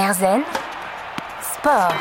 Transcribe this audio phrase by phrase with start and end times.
[0.00, 0.44] Erzen
[1.42, 1.94] Sport.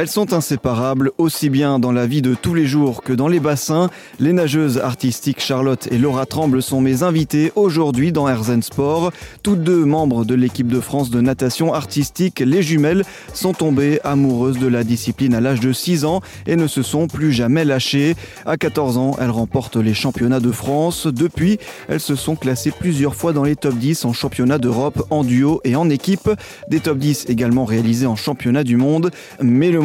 [0.00, 3.40] Elles sont inséparables aussi bien dans la vie de tous les jours que dans les
[3.40, 3.90] bassins.
[4.20, 9.10] Les nageuses artistiques Charlotte et Laura Tremble sont mes invitées aujourd'hui dans Herzen Sport.
[9.42, 13.02] Toutes deux membres de l'équipe de France de natation artistique, les jumelles
[13.34, 17.08] sont tombées amoureuses de la discipline à l'âge de 6 ans et ne se sont
[17.08, 18.14] plus jamais lâchées.
[18.46, 21.08] À 14 ans, elles remportent les championnats de France.
[21.08, 21.58] Depuis,
[21.88, 25.60] elles se sont classées plusieurs fois dans les top 10 en championnat d'Europe en duo
[25.64, 26.30] et en équipe.
[26.68, 29.10] Des top 10 également réalisés en championnat du monde.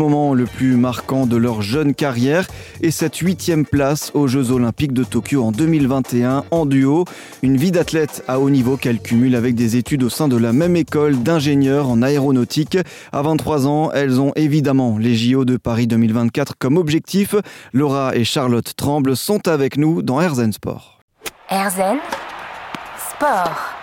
[0.04, 2.46] Moment le plus marquant de leur jeune carrière
[2.82, 7.06] est cette huitième place aux Jeux Olympiques de Tokyo en 2021 en duo.
[7.42, 10.52] Une vie d'athlète à haut niveau qu'elle cumule avec des études au sein de la
[10.52, 12.78] même école d'ingénieurs en aéronautique.
[13.14, 17.36] À 23 ans, elles ont évidemment les JO de Paris 2024 comme objectif.
[17.72, 21.00] Laura et Charlotte Tremble sont avec nous dans Herzen Sport.
[21.50, 22.00] Erzen
[23.10, 23.83] Sport.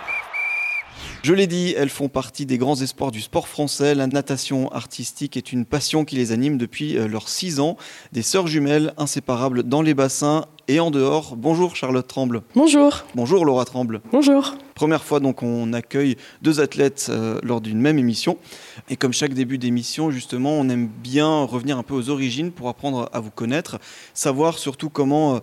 [1.23, 3.93] Je l'ai dit, elles font partie des grands espoirs du sport français.
[3.93, 7.77] La natation artistique est une passion qui les anime depuis euh, leurs 6 ans.
[8.11, 11.35] Des sœurs jumelles inséparables dans les bassins et en dehors.
[11.35, 12.41] Bonjour Charlotte Tremble.
[12.55, 13.03] Bonjour.
[13.13, 14.01] Bonjour Laura Tremble.
[14.11, 14.55] Bonjour.
[14.73, 18.39] Première fois donc on accueille deux athlètes euh, lors d'une même émission.
[18.89, 22.67] Et comme chaque début d'émission, justement, on aime bien revenir un peu aux origines pour
[22.67, 23.77] apprendre à vous connaître,
[24.15, 25.35] savoir surtout comment...
[25.35, 25.39] Euh,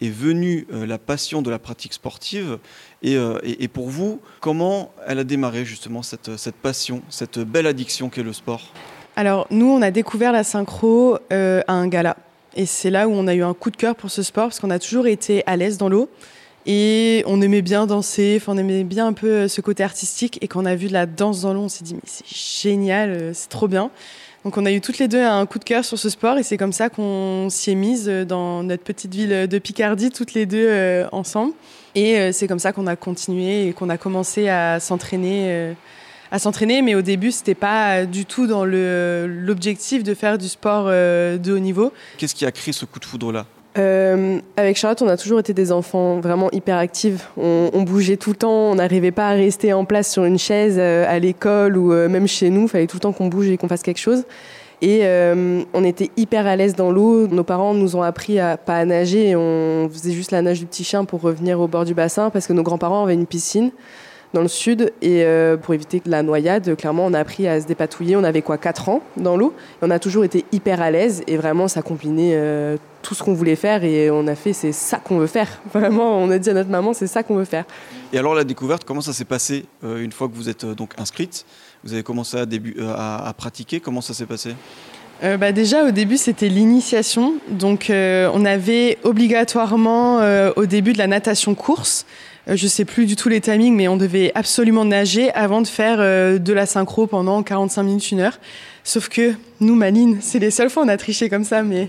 [0.00, 2.58] est venue euh, la passion de la pratique sportive.
[3.02, 7.66] Et, euh, et, pour vous, comment elle a démarré justement cette, cette passion, cette belle
[7.66, 8.72] addiction qu'est le sport?
[9.16, 12.16] Alors nous, on a découvert la synchro euh, à un gala.
[12.54, 14.60] Et c'est là où on a eu un coup de cœur pour ce sport parce
[14.60, 16.08] qu'on a toujours été à l'aise dans l'eau.
[16.66, 20.38] Et on aimait bien danser, on aimait bien un peu ce côté artistique.
[20.42, 22.26] Et quand on a vu de la danse dans l'eau, on s'est dit mais c'est
[22.28, 23.90] génial, c'est trop bien.
[24.44, 26.42] Donc on a eu toutes les deux un coup de cœur sur ce sport et
[26.42, 30.46] c'est comme ça qu'on s'y est mise dans notre petite ville de Picardie, toutes les
[30.46, 31.52] deux euh, ensemble.
[31.94, 35.46] Et euh, c'est comme ça qu'on a continué et qu'on a commencé à s'entraîner.
[35.48, 35.72] Euh,
[36.30, 40.84] à s'entraîner, mais au début, c'était pas du tout dans l'objectif de faire du sport
[40.88, 41.90] de haut niveau.
[42.18, 43.46] Qu'est-ce qui a créé ce coup de foudre-là?
[43.78, 47.30] Euh, avec Charlotte, on a toujours été des enfants vraiment hyper actifs.
[47.36, 50.76] On, bougeait tout le temps, on n'arrivait pas à rester en place sur une chaise
[50.78, 52.62] euh, à l'école ou euh, même chez nous.
[52.62, 54.24] Il fallait tout le temps qu'on bouge et qu'on fasse quelque chose.
[54.80, 55.02] Et
[55.74, 57.26] on était hyper à l'aise dans l'eau.
[57.26, 59.34] Nos parents nous ont appris à pas nager.
[59.34, 62.46] On faisait juste la nage du petit chien pour revenir au bord du bassin parce
[62.46, 63.72] que nos grands-parents avaient une piscine
[64.34, 64.92] dans le sud.
[65.02, 65.26] Et
[65.62, 68.14] pour éviter la noyade, clairement, on a appris à se dépatouiller.
[68.14, 69.52] On avait quoi, 4 ans dans l'eau.
[69.82, 71.24] Et on a toujours été hyper à l'aise.
[71.26, 72.38] Et vraiment, ça combinait
[73.02, 73.84] tout ce qu'on voulait faire.
[73.84, 75.48] Et on a fait, c'est ça qu'on veut faire.
[75.72, 77.64] Vraiment, on a dit à notre maman, c'est ça qu'on veut faire.
[78.12, 80.74] Et alors, la découverte, comment ça s'est passé euh, une fois que vous êtes euh,
[80.74, 81.44] donc inscrite?
[81.84, 83.80] Vous avez commencé à, début, euh, à, à pratiquer.
[83.80, 84.54] Comment ça s'est passé?
[85.24, 90.92] Euh, bah déjà au début c'était l'initiation donc euh, on avait obligatoirement euh, au début
[90.92, 92.06] de la natation course
[92.48, 95.66] euh, je sais plus du tout les timings mais on devait absolument nager avant de
[95.66, 98.38] faire euh, de la synchro pendant 45 minutes une heure
[98.84, 101.88] sauf que nous Maline c'est les seules fois on a triché comme ça mais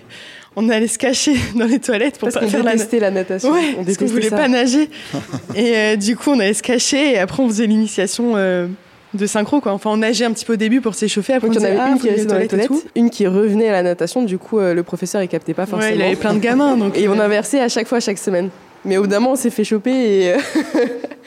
[0.56, 3.76] on allait se cacher dans les toilettes pour parce pas faire la, la natation ouais,
[3.78, 4.38] on parce qu'on détestait voulait ça.
[4.38, 4.90] pas nager
[5.56, 8.68] et euh, du coup on allait se cacher et après on faisait l'initiation euh,
[9.14, 9.74] de synchro quoi.
[9.74, 11.70] Enfin on nageait un petit peu au début pour s'échauffer après Donc il y en
[11.70, 13.70] on disait, avait ah, une qui restait dans les toilettes et toilettes, une qui revenait
[13.70, 14.24] à la natation.
[14.24, 15.92] Du coup, euh, le professeur il captait pas forcément.
[15.92, 18.50] Ouais, il avait plein de gamins donc Et on inversait à chaque fois, chaque semaine.
[18.86, 20.34] Mais au bout d'un moment, on s'est fait choper et,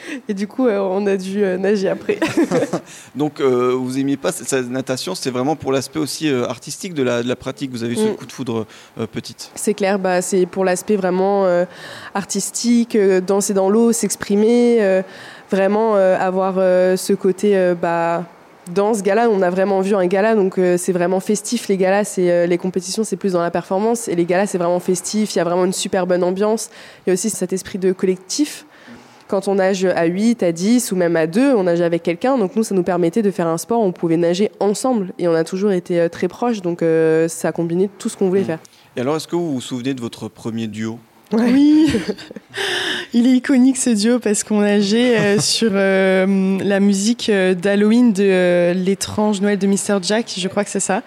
[0.29, 2.19] et du coup, euh, on a dû euh, nager après.
[3.15, 7.23] Donc, euh, vous aimiez pas cette, natation C'est vraiment pour l'aspect aussi artistique de la,
[7.23, 7.71] de la pratique.
[7.71, 8.15] Vous avez eu ce Mm.
[8.15, 8.65] coup de foudre
[9.11, 9.51] petite.
[9.55, 11.47] C'est clair, bah, c'est pour l'aspect vraiment
[12.13, 15.01] artistique, danser dans l'eau, s'exprimer,
[15.49, 18.23] vraiment avoir ce côté bah,
[18.71, 19.29] dans ce gala.
[19.29, 21.67] On a vraiment vu un gala, donc euh, c'est vraiment festif.
[21.67, 24.57] Les galas, c'est euh, les compétitions, c'est plus dans la performance, et les galas, c'est
[24.57, 25.35] vraiment festif.
[25.35, 26.69] Il y a vraiment une super bonne ambiance.
[27.05, 28.65] Il y a aussi cet esprit de collectif.
[29.33, 32.37] Quand on nage à 8, à 10 ou même à 2, on nage avec quelqu'un.
[32.37, 35.11] Donc nous, ça nous permettait de faire un sport où on pouvait nager ensemble.
[35.17, 36.61] Et on a toujours été euh, très proches.
[36.61, 38.45] Donc euh, ça a combiné tout ce qu'on voulait Mm.
[38.45, 38.59] faire.
[38.95, 40.99] Et alors, est-ce que vous vous souvenez de votre premier duo?
[41.31, 41.87] Oui,
[43.15, 48.13] il est iconique ce duo parce qu'on nageait euh, sur euh, la musique euh, d'Halloween
[48.13, 49.97] de euh, l'étrange Noël de Mr.
[50.03, 51.01] Jack, je crois que c'est ça.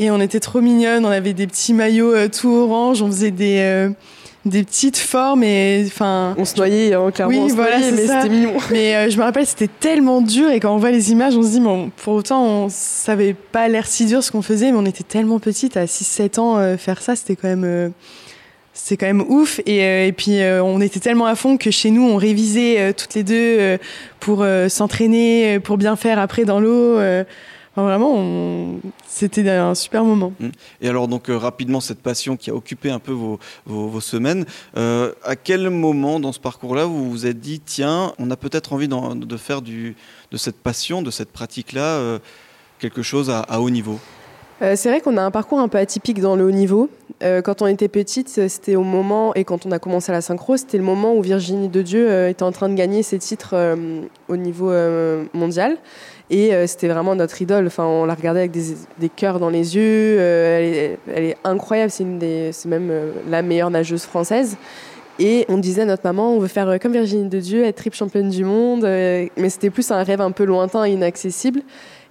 [0.00, 3.30] Et on était trop mignonnes, on avait des petits maillots euh, tout orange, on faisait
[3.30, 3.90] des, euh,
[4.44, 6.34] des petites formes et enfin.
[6.38, 8.52] On se noyait, hein, clairement, Oui, on se voilà, noyait, mais c'était mignon.
[8.70, 11.42] Mais euh, je me rappelle, c'était tellement dur et quand on voit les images, on
[11.42, 14.70] se dit, bon, pour autant, on, ça avait pas l'air si dur ce qu'on faisait,
[14.72, 17.64] mais on était tellement petites à 6-7 ans, euh, faire ça, c'était quand même.
[17.64, 17.88] euh,
[18.90, 21.90] quand même ouf et, euh, et puis euh, on était tellement à fond que chez
[21.90, 23.78] nous on révisait euh, toutes les deux
[24.18, 26.98] pour s'entraîner pour bien faire après dans l'eau
[27.82, 30.32] vraiment, c'était un super moment.
[30.38, 30.48] Mmh.
[30.80, 34.46] Et alors, donc, euh, rapidement, cette passion qui a occupé un peu vos, vos, semaines,
[34.76, 38.72] euh, à quel moment dans ce parcours-là vous vous êtes dit, tiens, on a peut-être
[38.72, 39.96] envie de faire du,
[40.30, 42.18] de cette passion, de cette pratique-là, euh,
[42.78, 43.98] quelque chose à, haut niveau?
[44.60, 46.88] C'est vrai qu'on a un parcours un peu atypique dans le haut niveau.
[47.20, 50.56] quand on était petite, c'était au moment, et quand on a commencé à la synchro,
[50.56, 53.54] c'était le moment où Virginie de Dieu était en train de gagner ses titres
[54.28, 54.72] au niveau
[55.32, 55.78] mondial.
[56.30, 57.66] Et euh, c'était vraiment notre idole.
[57.66, 60.16] Enfin, on la regardait avec des, cœurs dans les yeux.
[60.18, 61.90] Euh, elle, est, incroyable.
[61.90, 62.06] C'est,
[62.52, 64.56] c'est même euh, la meilleure nageuse française.
[65.18, 67.96] Et on disait à notre maman, on veut faire comme Virginie de Dieu, être triple
[67.96, 68.82] championne du monde.
[68.82, 71.62] mais c'était plus un rêve un peu lointain et inaccessible.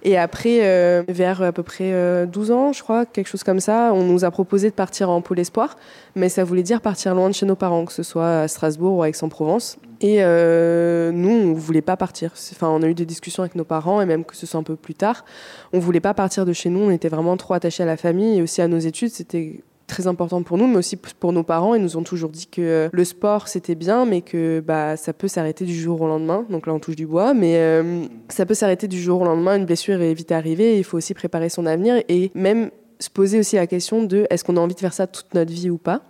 [0.06, 1.90] Et après, euh, vers à peu près
[2.26, 5.08] 12 euh, ans, je crois, quelque chose comme ça, on nous a proposé de partir
[5.08, 5.78] en pôle espoir,
[6.14, 8.98] mais ça voulait dire partir loin de chez nos parents, que ce soit à Strasbourg
[8.98, 9.78] ou à Aix-en-Provence.
[10.02, 12.32] Et euh, nous, on ne voulait pas partir.
[12.52, 14.62] Enfin, on a eu des discussions avec nos parents, et même que ce soit un
[14.62, 15.24] peu plus tard,
[15.72, 16.80] on ne voulait pas partir de chez nous.
[16.80, 19.10] On était vraiment trop attachés à la famille et aussi à nos études.
[19.10, 21.74] C'était très important pour nous, mais aussi pour nos parents.
[21.74, 25.12] Ils nous ont toujours dit que euh, le sport, c'était bien, mais que bah, ça
[25.12, 26.46] peut s'arrêter du jour au lendemain.
[26.50, 29.56] Donc là, on touche du bois, mais euh, ça peut s'arrêter du jour au lendemain.
[29.56, 30.78] Une blessure est vite arrivée.
[30.78, 34.44] Il faut aussi préparer son avenir et même se poser aussi la question de est-ce
[34.44, 36.02] qu'on a envie de faire ça toute notre vie ou pas?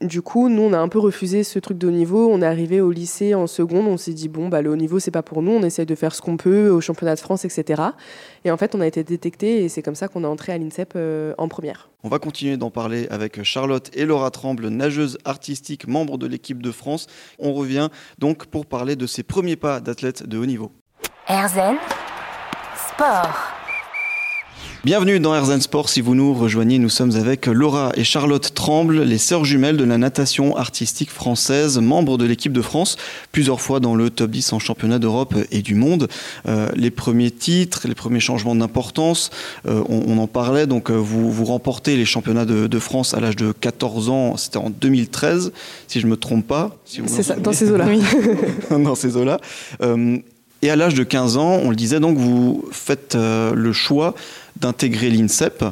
[0.00, 2.28] Du coup, nous, on a un peu refusé ce truc de haut niveau.
[2.30, 5.00] On est arrivé au lycée en seconde, on s'est dit, bon, bah, le haut niveau,
[5.00, 7.44] c'est pas pour nous, on essaye de faire ce qu'on peut au championnat de France,
[7.44, 7.82] etc.
[8.44, 10.58] Et en fait, on a été détecté et c'est comme ça qu'on est entré à
[10.58, 11.90] l'INSEP euh, en première.
[12.04, 16.62] On va continuer d'en parler avec Charlotte et Laura Tremble, nageuse artistique, membre de l'équipe
[16.62, 17.08] de France.
[17.40, 20.70] On revient donc pour parler de ses premiers pas d'athlète de haut niveau.
[21.28, 21.76] Erzen
[22.76, 23.57] Sport.
[24.88, 25.90] Bienvenue dans Herzen Sport.
[25.90, 29.84] Si vous nous rejoignez, nous sommes avec Laura et Charlotte Tremble, les sœurs jumelles de
[29.84, 32.96] la natation artistique française, membres de l'équipe de France,
[33.30, 36.08] plusieurs fois dans le top 10 en championnat d'Europe et du monde.
[36.46, 39.28] Euh, les premiers titres, les premiers changements d'importance,
[39.66, 40.66] euh, on, en parlait.
[40.66, 44.38] Donc, euh, vous, vous remportez les championnats de, France à l'âge de 14 ans.
[44.38, 45.52] C'était en 2013,
[45.86, 46.74] si je ne me trompe pas.
[46.86, 47.84] C'est ça, dans ces eaux-là.
[47.86, 48.00] Oui.
[48.82, 49.38] dans ces eaux-là.
[50.62, 54.14] Et à l'âge de 15 ans, on le disait, donc vous faites le choix
[54.58, 55.64] d'intégrer l'INSEP.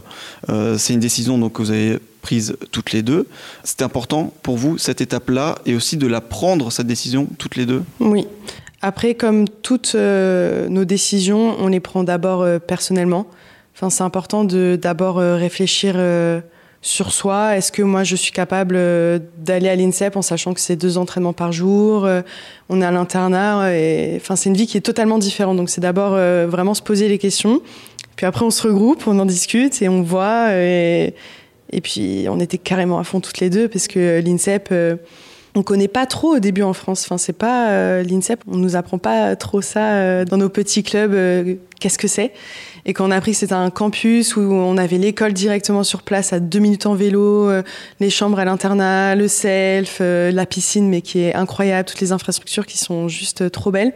[0.48, 3.26] Euh, c'est une décision donc, que vous avez prise toutes les deux.
[3.64, 7.66] C'était important pour vous, cette étape-là, et aussi de la prendre, cette décision, toutes les
[7.66, 7.82] deux?
[8.00, 8.26] Oui.
[8.82, 13.26] Après, comme toutes euh, nos décisions, on les prend d'abord euh, personnellement.
[13.74, 15.96] Enfin, c'est important de d'abord réfléchir
[16.86, 17.56] sur soi.
[17.56, 18.76] Est-ce que moi, je suis capable
[19.38, 22.08] d'aller à l'INSEP en sachant que c'est deux entraînements par jour
[22.68, 23.74] On est à l'internat.
[23.74, 24.14] Et...
[24.16, 25.56] Enfin, c'est une vie qui est totalement différente.
[25.56, 27.60] Donc, c'est d'abord vraiment se poser les questions
[28.16, 30.54] puis après, on se regroupe, on en discute et on voit.
[30.54, 31.14] Et,
[31.70, 34.96] et puis, on était carrément à fond toutes les deux parce que l'INSEP, euh,
[35.56, 37.05] on connaît pas trop au début en France.
[37.05, 40.82] Enfin, c'est pas euh, l'INSEP, on nous apprend pas trop ça euh, dans nos petits
[40.82, 41.58] clubs.
[41.81, 42.32] Qu'est-ce que c'est
[42.85, 46.03] Et quand on a appris que c'était un campus où on avait l'école directement sur
[46.03, 47.50] place à deux minutes en vélo,
[48.00, 52.67] les chambres à l'internat, le self, la piscine, mais qui est incroyable, toutes les infrastructures
[52.67, 53.93] qui sont juste trop belles.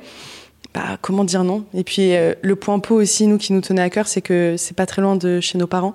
[0.75, 1.65] Bah, comment dire non?
[1.75, 4.55] Et puis euh, le point pot aussi, nous qui nous tenait à cœur, c'est que
[4.57, 5.95] c'est pas très loin de chez nos parents.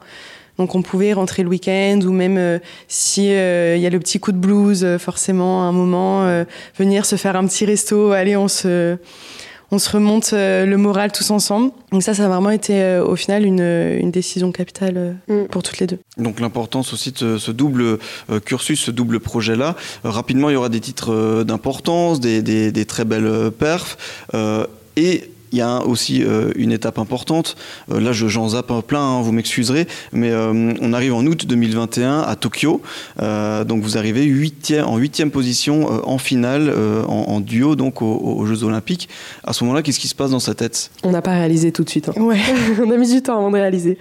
[0.57, 3.99] Donc on pouvait rentrer le week-end ou même euh, si euh, il y a le
[3.99, 6.43] petit coup de blues, forcément à un moment,
[6.77, 8.97] venir se faire un petit resto, allez on se
[9.71, 11.71] on se remonte le moral tous ensemble.
[11.91, 13.61] Donc ça, ça a vraiment été au final une,
[13.99, 15.45] une décision capitale mm.
[15.45, 15.97] pour toutes les deux.
[16.17, 17.97] Donc l'importance aussi de ce, double
[18.45, 19.75] cursus, ce double projet-là.
[20.03, 23.97] rapidement, il y aura des titres d'importance, des, des, des, très belles perfs.
[24.95, 27.55] Et il y a aussi euh, une étape importante.
[27.91, 31.45] Euh, là, j'en zappe un plein, hein, vous m'excuserez, mais euh, on arrive en août
[31.45, 32.81] 2021 à Tokyo.
[33.19, 34.25] donc, vous arrivez
[34.85, 36.73] en huitième position en finale,
[37.07, 39.09] en, duo, donc aux, Jeux Olympiques.
[39.43, 40.91] À ce moment-là, qu'est-ce qui se passe dans sa tête?
[41.03, 42.09] On n'a pas réalisé tout de suite.
[42.09, 42.21] Hein.
[42.21, 42.39] Ouais.
[42.85, 43.97] on a mis du temps avant de réaliser.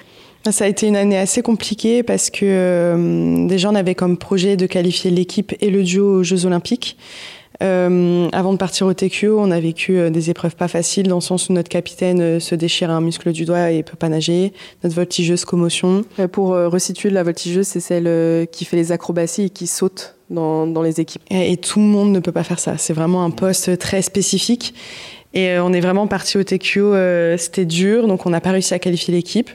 [0.51, 4.67] Ça a été une année assez compliquée parce que déjà on avait comme projet de
[4.67, 6.99] qualifier l'équipe et le duo aux Jeux Olympiques.
[7.65, 11.17] Euh, avant de partir au TQO, on a vécu euh, des épreuves pas faciles dans
[11.17, 14.11] le sens où notre capitaine euh, se déchire un muscle du doigt et peut pas
[14.11, 14.53] nager.
[14.83, 16.05] Notre voltigeuse commotion.
[16.33, 20.83] Pour resituer, la voltigeuse, c'est celle qui fait les acrobaties et qui saute dans, dans
[20.83, 21.23] les équipes.
[21.31, 22.77] Et, tout le monde ne peut pas faire ça.
[22.77, 24.75] C'est vraiment un poste très spécifique.
[25.33, 26.95] Et on est vraiment parti au TQO,
[27.39, 29.51] c'était dur, donc on n'a pas réussi à qualifier l'équipe.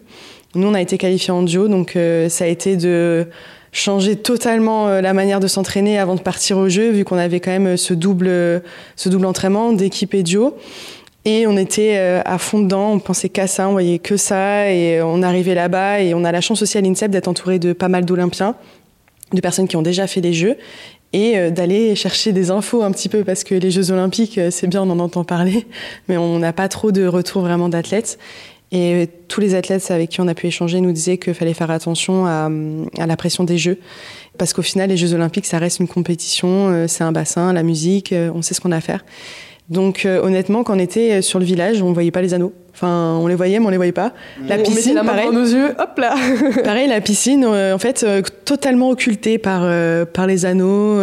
[0.56, 1.98] Nous, on a été qualifiés en duo, donc
[2.30, 3.28] ça a été de
[3.72, 7.40] changer totalement euh, la manière de s'entraîner avant de partir au jeu, vu qu'on avait
[7.40, 8.30] quand même euh, ce double,
[8.96, 10.58] ce double entraînement d'équipe et duo.
[11.26, 14.72] Et on était euh, à fond dedans, on pensait qu'à ça, on voyait que ça,
[14.72, 17.74] et on arrivait là-bas, et on a la chance aussi à l'INSEP d'être entouré de
[17.74, 18.56] pas mal d'Olympiens,
[19.34, 20.56] de personnes qui ont déjà fait les Jeux,
[21.12, 24.84] et d'aller chercher des infos un petit peu, parce que les Jeux Olympiques, c'est bien,
[24.84, 25.68] on en entend parler,
[26.08, 28.18] mais on n'a pas trop de retour vraiment d'athlètes.
[28.72, 31.72] Et tous les athlètes avec qui on a pu échanger nous disaient qu'il fallait faire
[31.72, 32.50] attention à,
[33.00, 33.80] à, la pression des Jeux.
[34.38, 38.14] Parce qu'au final, les Jeux Olympiques, ça reste une compétition, c'est un bassin, la musique,
[38.14, 39.04] on sait ce qu'on a à faire.
[39.70, 42.54] Donc honnêtement, quand on était sur le village, on ne voyait pas les anneaux.
[42.82, 44.14] Enfin, on les voyait, mais on les voyait pas.
[44.48, 45.26] La piscine, la pareil.
[45.26, 46.16] Dans nos yeux, hop là.
[46.64, 50.98] pareil, la piscine, euh, en fait, euh, totalement occultée par euh, par les anneaux.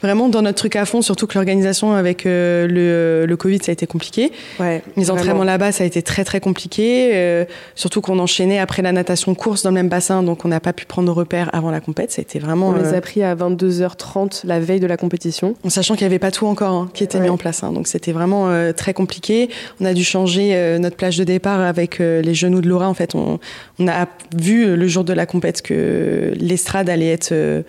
[0.00, 3.74] vraiment dans notre truc à fond, surtout que l'organisation avec le, le Covid, ça a
[3.74, 4.32] été compliqué.
[4.58, 7.46] Ouais, les entraînements là-bas, ça a été très très compliqué.
[7.74, 10.72] surtout qu'on enchaînait après la natation course dans le même bassin, donc on n'a pas
[10.72, 12.12] pu prendre nos repères avant la compète.
[12.12, 12.70] Ça a été vraiment.
[12.70, 15.54] On les a pris à 22h30 la veille de la compétition.
[15.64, 17.72] En sachant qu'il n'y avait pas tout encore hein, qui était mis en place, hein.
[17.72, 19.50] donc c'était vraiment très compliqué.
[19.82, 22.94] On a dû changer notre plage de départ avec euh, les genoux de Laura, en
[22.94, 23.38] fait, on,
[23.86, 27.62] a vu le jour de la compète que l'estrade allait être euh,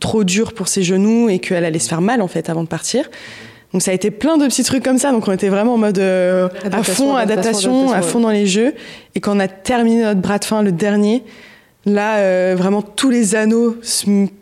[0.00, 2.68] trop dure pour ses genoux et qu'elle allait se faire mal en fait avant de
[2.68, 3.08] partir.
[3.72, 5.10] Donc ça a été plein de petits trucs comme ça.
[5.12, 8.74] Donc on était vraiment en mode euh, à fond, adaptation, à fond dans les jeux.
[9.14, 11.22] Et quand on a terminé notre bras de fin, le dernier,
[11.84, 13.76] là vraiment tous les anneaux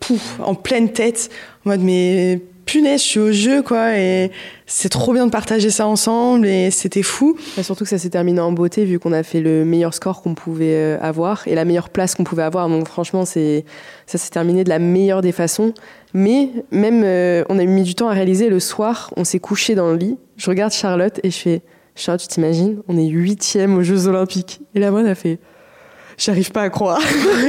[0.00, 1.30] pouf, en pleine tête,
[1.64, 2.40] en mode mais
[2.74, 3.96] punaise, je suis au jeu, quoi.
[3.96, 4.32] Et
[4.66, 7.36] c'est trop bien de partager ça ensemble et c'était fou.
[7.62, 10.34] surtout que ça s'est terminé en beauté vu qu'on a fait le meilleur score qu'on
[10.34, 12.68] pouvait euh, avoir et la meilleure place qu'on pouvait avoir.
[12.68, 13.64] Donc franchement, c'est
[14.06, 15.72] ça s'est terminé de la meilleure des façons.
[16.14, 18.48] Mais même, euh, on a mis du temps à réaliser.
[18.48, 20.18] Le soir, on s'est couché dans le lit.
[20.36, 21.62] Je regarde Charlotte et je fais
[21.94, 24.60] Charlotte, tu t'imagines, on est huitième aux Jeux Olympiques.
[24.74, 25.38] Et la bonne a fait
[26.18, 27.00] J'arrive pas à croire.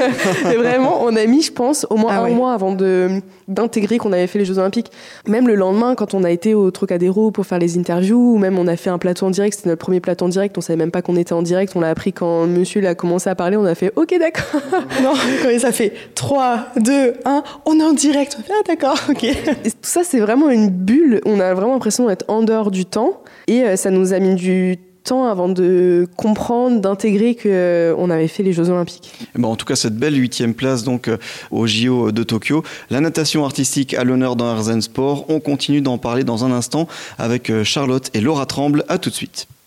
[0.51, 4.00] et vraiment, on a mis, je pense, au moins ah un mois avant de d'intégrer
[4.00, 4.91] qu'on avait fait les Jeux Olympiques.
[5.27, 8.57] Même le lendemain, quand on a été au Trocadéro pour faire les interviews, ou même
[8.57, 10.77] on a fait un plateau en direct, c'était notre premier plateau en direct, on savait
[10.77, 13.57] même pas qu'on était en direct, on l'a appris quand monsieur a commencé à parler,
[13.57, 14.62] on a fait OK, d'accord.
[15.03, 18.38] non, quand ça fait 3, 2, 1, on est en direct.
[18.39, 19.24] On fait, ah d'accord, OK.
[19.24, 19.34] Et
[19.72, 21.22] tout ça, c'est vraiment une bulle.
[21.25, 23.22] On a vraiment l'impression d'être en dehors du temps.
[23.48, 28.27] Et euh, ça nous a mis du temps avant de comprendre, d'intégrer qu'on euh, avait
[28.27, 29.13] fait les Jeux Olympiques.
[29.35, 31.17] Eh ben, en tout cas, cette belle huitième place donc euh,
[31.51, 32.63] au JO de Tokyo.
[32.89, 35.25] La natation artistique à l'honneur dans Herzen Sport.
[35.29, 38.83] On continue d'en parler dans un instant avec euh, Charlotte et Laura Tremble.
[38.89, 39.47] À tout de suite.